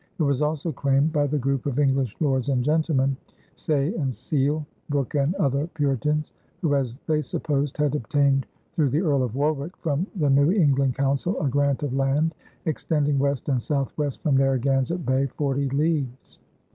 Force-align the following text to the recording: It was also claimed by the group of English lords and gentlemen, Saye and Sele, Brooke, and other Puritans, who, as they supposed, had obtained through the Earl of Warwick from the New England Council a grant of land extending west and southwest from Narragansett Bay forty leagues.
It 0.17 0.23
was 0.23 0.41
also 0.41 0.71
claimed 0.71 1.13
by 1.13 1.27
the 1.27 1.37
group 1.37 1.67
of 1.67 1.77
English 1.77 2.15
lords 2.19 2.49
and 2.49 2.63
gentlemen, 2.63 3.15
Saye 3.53 3.93
and 3.97 4.11
Sele, 4.11 4.65
Brooke, 4.89 5.13
and 5.13 5.35
other 5.35 5.67
Puritans, 5.75 6.31
who, 6.63 6.73
as 6.73 6.97
they 7.05 7.21
supposed, 7.21 7.77
had 7.77 7.93
obtained 7.93 8.47
through 8.73 8.89
the 8.89 9.01
Earl 9.03 9.21
of 9.21 9.35
Warwick 9.35 9.77
from 9.77 10.07
the 10.15 10.31
New 10.31 10.51
England 10.53 10.95
Council 10.95 11.39
a 11.39 11.47
grant 11.47 11.83
of 11.83 11.93
land 11.93 12.33
extending 12.65 13.19
west 13.19 13.47
and 13.47 13.61
southwest 13.61 14.23
from 14.23 14.37
Narragansett 14.37 15.05
Bay 15.05 15.27
forty 15.27 15.69
leagues. 15.69 16.39